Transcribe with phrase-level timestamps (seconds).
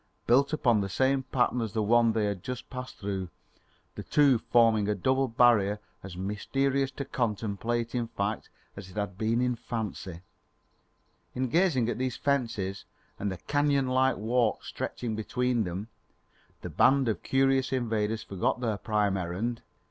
[0.25, 3.29] built upon the same pattern as the one they had just passed through;
[3.93, 9.01] the two forming a double barrier as mysterious to contemplate in fact as it had
[9.03, 10.21] ever been in fancy.
[11.35, 12.85] In gazing at these fences
[13.19, 15.87] and the canyon like walk stretching between them,
[16.61, 19.61] the band of curious invaders forgot their prime errand.